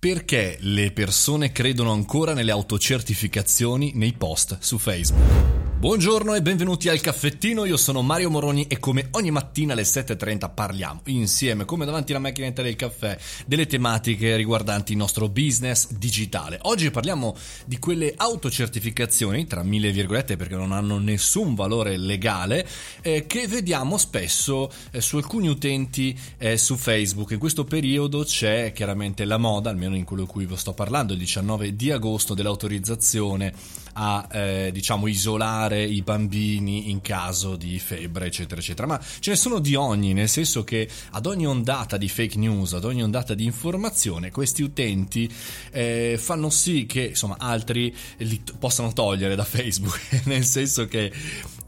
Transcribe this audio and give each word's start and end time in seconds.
Perché 0.00 0.56
le 0.60 0.92
persone 0.92 1.52
credono 1.52 1.92
ancora 1.92 2.32
nelle 2.32 2.52
autocertificazioni 2.52 3.92
nei 3.96 4.14
post 4.14 4.56
su 4.58 4.78
Facebook? 4.78 5.59
Buongiorno 5.80 6.34
e 6.34 6.42
benvenuti 6.42 6.90
al 6.90 7.00
caffettino, 7.00 7.64
io 7.64 7.78
sono 7.78 8.02
Mario 8.02 8.28
Moroni 8.28 8.66
e 8.66 8.78
come 8.78 9.08
ogni 9.12 9.30
mattina 9.30 9.72
alle 9.72 9.84
7.30 9.84 10.50
parliamo 10.52 11.00
insieme, 11.06 11.64
come 11.64 11.86
davanti 11.86 12.12
alla 12.12 12.20
macchinetta 12.20 12.60
del 12.60 12.76
caffè, 12.76 13.16
delle 13.46 13.66
tematiche 13.66 14.36
riguardanti 14.36 14.92
il 14.92 14.98
nostro 14.98 15.30
business 15.30 15.90
digitale. 15.92 16.58
Oggi 16.64 16.90
parliamo 16.90 17.34
di 17.64 17.78
quelle 17.78 18.12
autocertificazioni, 18.14 19.46
tra 19.46 19.62
mille 19.62 19.90
virgolette 19.90 20.36
perché 20.36 20.54
non 20.54 20.72
hanno 20.72 20.98
nessun 20.98 21.54
valore 21.54 21.96
legale, 21.96 22.68
eh, 23.00 23.26
che 23.26 23.48
vediamo 23.48 23.96
spesso 23.96 24.70
eh, 24.90 25.00
su 25.00 25.16
alcuni 25.16 25.48
utenti 25.48 26.14
eh, 26.36 26.58
su 26.58 26.76
Facebook. 26.76 27.30
In 27.30 27.38
questo 27.38 27.64
periodo 27.64 28.22
c'è 28.24 28.72
chiaramente 28.74 29.24
la 29.24 29.38
moda, 29.38 29.70
almeno 29.70 29.96
in 29.96 30.04
quello 30.04 30.24
di 30.24 30.28
cui 30.28 30.44
vi 30.44 30.58
sto 30.58 30.74
parlando, 30.74 31.14
il 31.14 31.18
19 31.20 31.74
di 31.74 31.90
agosto, 31.90 32.34
dell'autorizzazione 32.34 33.54
a 34.02 34.26
eh, 34.30 34.70
diciamo 34.72 35.06
isolare 35.06 35.84
i 35.84 36.00
bambini 36.00 36.90
in 36.90 37.02
caso 37.02 37.56
di 37.56 37.78
febbre 37.78 38.26
eccetera 38.26 38.60
eccetera. 38.60 38.86
Ma 38.86 38.98
ce 39.20 39.30
ne 39.30 39.36
sono 39.36 39.58
di 39.58 39.74
ogni 39.74 40.14
nel 40.14 40.28
senso 40.28 40.64
che 40.64 40.88
ad 41.10 41.26
ogni 41.26 41.46
ondata 41.46 41.98
di 41.98 42.08
fake 42.08 42.38
news 42.38 42.72
ad 42.72 42.84
ogni 42.84 43.02
ondata 43.02 43.34
di 43.34 43.44
informazione 43.44 44.30
questi 44.30 44.62
utenti 44.62 45.30
eh, 45.70 46.18
fanno 46.18 46.48
sì 46.48 46.86
che 46.86 47.08
insomma 47.08 47.36
altri 47.38 47.94
li 48.18 48.42
t- 48.42 48.56
possano 48.56 48.92
togliere 48.92 49.34
da 49.34 49.44
Facebook. 49.44 50.22
Nel 50.24 50.44
senso 50.44 50.86
che 50.86 51.12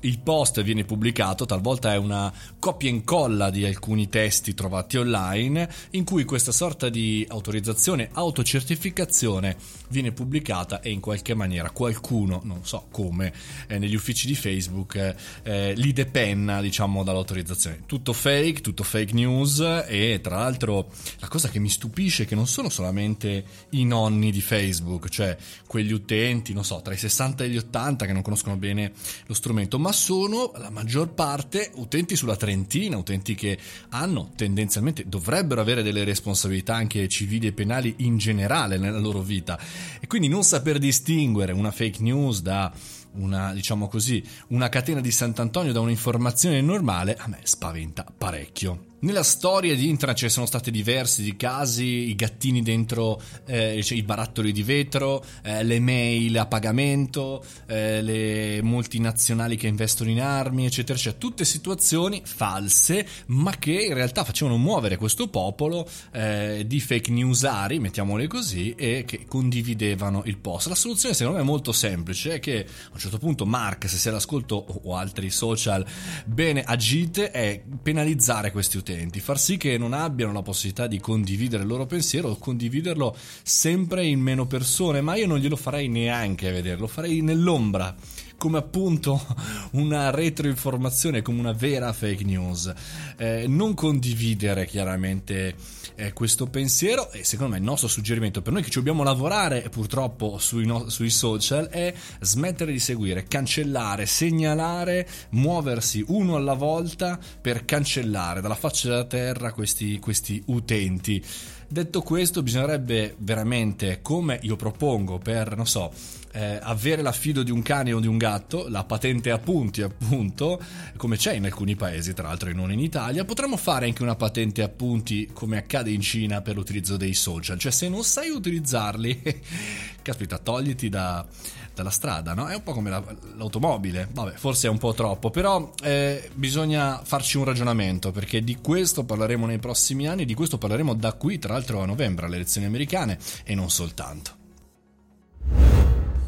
il 0.00 0.18
post 0.18 0.62
viene 0.62 0.84
pubblicato, 0.84 1.46
talvolta 1.46 1.92
è 1.92 1.96
una 1.96 2.32
copia 2.58 2.88
e 2.88 2.92
incolla 2.92 3.50
di 3.50 3.64
alcuni 3.64 4.08
testi 4.08 4.54
trovati 4.54 4.96
online, 4.96 5.68
in 5.90 6.04
cui 6.04 6.24
questa 6.24 6.52
sorta 6.52 6.88
di 6.88 7.24
autorizzazione, 7.28 8.08
autocertificazione 8.12 9.56
viene 9.88 10.12
pubblicata 10.12 10.80
e 10.80 10.90
in 10.90 11.00
qualche 11.00 11.34
maniera 11.34 11.70
qualcuno, 11.70 12.21
non 12.26 12.64
so 12.64 12.86
come, 12.90 13.32
eh, 13.66 13.78
negli 13.78 13.94
uffici 13.94 14.26
di 14.26 14.34
Facebook 14.34 14.94
eh, 14.96 15.14
eh, 15.42 15.74
li 15.74 15.92
depenna, 15.92 16.60
diciamo, 16.60 17.02
dall'autorizzazione. 17.02 17.82
Tutto 17.86 18.12
fake, 18.12 18.60
tutto 18.60 18.82
fake 18.82 19.12
news 19.14 19.60
e 19.86 20.20
tra 20.22 20.36
l'altro 20.36 20.90
la 21.18 21.28
cosa 21.28 21.48
che 21.48 21.58
mi 21.58 21.68
stupisce 21.68 22.24
è 22.24 22.26
che 22.26 22.34
non 22.34 22.46
sono 22.46 22.68
solamente 22.68 23.44
i 23.70 23.84
nonni 23.84 24.30
di 24.30 24.40
Facebook, 24.40 25.08
cioè 25.08 25.36
quegli 25.66 25.92
utenti, 25.92 26.52
non 26.52 26.64
so, 26.64 26.80
tra 26.82 26.94
i 26.94 26.98
60 26.98 27.44
e 27.44 27.48
gli 27.48 27.56
80 27.56 28.06
che 28.06 28.12
non 28.12 28.22
conoscono 28.22 28.56
bene 28.56 28.92
lo 29.26 29.34
strumento, 29.34 29.78
ma 29.78 29.92
sono 29.92 30.52
la 30.56 30.70
maggior 30.70 31.12
parte 31.12 31.70
utenti 31.74 32.16
sulla 32.16 32.36
trentina, 32.36 32.96
utenti 32.96 33.34
che 33.34 33.58
hanno 33.90 34.30
tendenzialmente, 34.36 35.04
dovrebbero 35.06 35.60
avere 35.60 35.82
delle 35.82 36.04
responsabilità 36.04 36.74
anche 36.74 37.08
civili 37.08 37.46
e 37.46 37.52
penali 37.52 37.94
in 37.98 38.18
generale 38.18 38.78
nella 38.78 38.98
loro 38.98 39.20
vita 39.20 39.58
e 40.00 40.06
quindi 40.06 40.28
non 40.28 40.42
saper 40.42 40.78
distinguere 40.78 41.52
una 41.52 41.70
fake 41.70 42.01
news 42.02 42.42
da 42.42 42.72
una, 43.14 43.52
diciamo 43.52 43.88
così, 43.88 44.22
una 44.48 44.68
catena 44.68 45.00
di 45.00 45.10
Sant'Antonio 45.10 45.72
da 45.72 45.80
un'informazione 45.80 46.60
normale, 46.60 47.16
a 47.16 47.28
me 47.28 47.40
spaventa 47.42 48.04
parecchio. 48.16 48.90
Nella 49.02 49.24
storia 49.24 49.74
di 49.74 49.88
internet 49.88 50.16
ci 50.16 50.28
sono 50.28 50.46
stati 50.46 50.70
diversi 50.70 51.34
casi, 51.34 52.08
i 52.08 52.14
gattini 52.14 52.62
dentro 52.62 53.20
eh, 53.46 53.82
cioè 53.82 53.98
i 53.98 54.04
barattoli 54.04 54.52
di 54.52 54.62
vetro, 54.62 55.24
eh, 55.42 55.64
le 55.64 55.80
mail 55.80 56.38
a 56.38 56.46
pagamento, 56.46 57.44
eh, 57.66 58.00
le 58.00 58.62
multinazionali 58.62 59.56
che 59.56 59.66
investono 59.66 60.08
in 60.08 60.20
armi, 60.20 60.66
eccetera, 60.66 60.96
cioè 60.96 61.18
tutte 61.18 61.44
situazioni 61.44 62.22
false, 62.24 63.04
ma 63.26 63.50
che 63.58 63.72
in 63.72 63.94
realtà 63.94 64.22
facevano 64.22 64.56
muovere 64.56 64.96
questo 64.96 65.26
popolo 65.26 65.84
eh, 66.12 66.62
di 66.64 66.78
fake 66.78 67.10
newsari, 67.10 67.80
mettiamole 67.80 68.28
così, 68.28 68.72
e 68.76 69.02
che 69.04 69.24
condividevano 69.26 70.22
il 70.26 70.38
post. 70.38 70.68
La 70.68 70.76
soluzione 70.76 71.16
secondo 71.16 71.38
me 71.38 71.44
è 71.44 71.46
molto 71.48 71.72
semplice, 71.72 72.34
è 72.34 72.38
che 72.38 72.64
a 72.68 72.90
un 72.92 73.00
certo 73.02 73.18
punto 73.18 73.46
Mark, 73.46 73.88
se 73.88 73.96
sei 73.96 74.12
all'ascolto 74.12 74.64
o 74.84 74.96
altri 74.96 75.30
social 75.30 75.84
bene 76.24 76.62
agite, 76.62 77.30
è 77.30 77.62
penalizzare 77.82 78.52
questi 78.52 78.76
utenti 78.76 79.20
far 79.20 79.38
sì 79.38 79.56
che 79.56 79.76
non 79.76 79.92
abbiano 79.92 80.32
la 80.32 80.42
possibilità 80.42 80.86
di 80.86 81.00
condividere 81.00 81.62
il 81.62 81.68
loro 81.68 81.86
pensiero 81.86 82.28
o 82.28 82.36
condividerlo 82.36 83.16
sempre 83.42 84.06
in 84.06 84.20
meno 84.20 84.46
persone, 84.46 85.00
ma 85.00 85.16
io 85.16 85.26
non 85.26 85.38
glielo 85.38 85.56
farei 85.56 85.88
neanche 85.88 86.50
vederlo, 86.50 86.86
farei 86.86 87.20
nell'ombra 87.22 87.94
come 88.42 88.58
appunto 88.58 89.24
una 89.78 90.10
retroinformazione, 90.10 91.22
come 91.22 91.38
una 91.38 91.52
vera 91.52 91.92
fake 91.92 92.24
news. 92.24 92.72
Eh, 93.16 93.44
non 93.46 93.74
condividere 93.74 94.66
chiaramente 94.66 95.54
eh, 95.94 96.12
questo 96.12 96.46
pensiero 96.48 97.12
e 97.12 97.22
secondo 97.22 97.52
me 97.52 97.58
il 97.58 97.64
nostro 97.64 97.86
suggerimento 97.86 98.42
per 98.42 98.52
noi 98.52 98.62
che 98.62 98.70
ci 98.70 98.78
dobbiamo 98.78 99.04
lavorare 99.04 99.68
purtroppo 99.70 100.38
sui, 100.38 100.66
no- 100.66 100.88
sui 100.88 101.10
social 101.10 101.68
è 101.68 101.94
smettere 102.18 102.72
di 102.72 102.80
seguire, 102.80 103.28
cancellare, 103.28 104.06
segnalare, 104.06 105.06
muoversi 105.30 106.04
uno 106.08 106.34
alla 106.34 106.54
volta 106.54 107.20
per 107.40 107.64
cancellare 107.64 108.40
dalla 108.40 108.56
faccia 108.56 108.88
della 108.88 109.04
terra 109.04 109.52
questi, 109.52 110.00
questi 110.00 110.42
utenti. 110.46 111.24
Detto 111.72 112.02
questo, 112.02 112.42
bisognerebbe 112.42 113.14
veramente, 113.20 114.00
come 114.02 114.38
io 114.42 114.56
propongo 114.56 115.16
per, 115.16 115.56
non 115.56 115.66
so, 115.66 115.90
eh, 116.32 116.58
avere 116.60 117.00
l'affido 117.00 117.42
di 117.42 117.50
un 117.50 117.62
cane 117.62 117.94
o 117.94 117.98
di 117.98 118.06
un 118.06 118.18
gatto, 118.18 118.68
la 118.68 118.84
patente 118.84 119.30
a 119.30 119.38
punti 119.38 119.80
appunto, 119.80 120.60
come 120.98 121.16
c'è 121.16 121.32
in 121.32 121.46
alcuni 121.46 121.74
paesi 121.74 122.12
tra 122.12 122.28
l'altro 122.28 122.52
non 122.52 122.72
in 122.72 122.78
Italia, 122.78 123.24
potremmo 123.24 123.56
fare 123.56 123.86
anche 123.86 124.02
una 124.02 124.16
patente 124.16 124.62
a 124.62 124.68
punti 124.68 125.30
come 125.32 125.56
accade 125.56 125.90
in 125.90 126.02
Cina 126.02 126.42
per 126.42 126.56
l'utilizzo 126.56 126.98
dei 126.98 127.14
social, 127.14 127.58
cioè 127.58 127.72
se 127.72 127.88
non 127.88 128.04
sai 128.04 128.28
utilizzarli, 128.28 129.22
caspita, 130.02 130.36
togliti 130.36 130.90
da, 130.90 131.26
dalla 131.74 131.90
strada, 131.90 132.34
no? 132.34 132.48
È 132.48 132.54
un 132.54 132.62
po' 132.62 132.72
come 132.72 132.90
la, 132.90 133.02
l'automobile, 133.36 134.08
vabbè, 134.12 134.32
forse 134.32 134.66
è 134.66 134.70
un 134.70 134.78
po' 134.78 134.92
troppo, 134.94 135.30
però 135.30 135.72
eh, 135.82 136.30
bisogna 136.34 137.00
farci 137.04 137.36
un 137.36 137.44
ragionamento 137.44 138.10
perché 138.10 138.42
di 138.42 138.56
questo 138.56 139.04
parleremo 139.04 139.46
nei 139.46 139.58
prossimi 139.58 140.06
anni, 140.06 140.24
di 140.24 140.34
questo 140.34 140.58
parleremo 140.58 140.94
da 140.94 141.12
qui, 141.14 141.38
tra 141.38 141.52
l'altro 141.54 141.80
a 141.80 141.86
novembre, 141.86 142.26
alle 142.26 142.36
elezioni 142.36 142.66
americane 142.66 143.18
e 143.44 143.54
non 143.54 143.70
soltanto. 143.70 144.40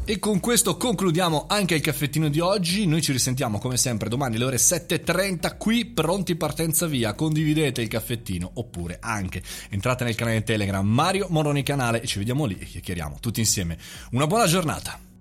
E 0.07 0.19
con 0.19 0.39
questo 0.39 0.77
concludiamo 0.77 1.45
anche 1.47 1.73
il 1.73 1.81
caffettino 1.81 2.29
di 2.29 2.39
oggi. 2.39 2.85
Noi 2.85 3.01
ci 3.01 3.11
risentiamo 3.11 3.57
come 3.57 3.75
sempre 3.75 4.07
domani 4.07 4.35
alle 4.35 4.45
ore 4.45 4.57
7.30 4.57 5.57
qui, 5.57 5.83
pronti 5.85 6.35
partenza 6.35 6.85
via. 6.85 7.15
Condividete 7.15 7.81
il 7.81 7.87
caffettino 7.87 8.51
oppure 8.53 8.99
anche 9.01 9.41
entrate 9.71 10.03
nel 10.03 10.13
canale 10.13 10.43
Telegram 10.43 10.87
Mario 10.87 11.25
Moroni 11.31 11.63
Canale 11.63 12.03
e 12.03 12.05
ci 12.05 12.19
vediamo 12.19 12.45
lì 12.45 12.55
e 12.59 12.65
chiacchieriamo 12.65 13.17
tutti 13.19 13.39
insieme. 13.39 13.79
Una 14.11 14.27
buona 14.27 14.45
giornata! 14.45 15.14